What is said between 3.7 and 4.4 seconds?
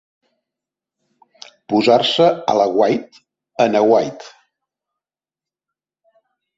aguait.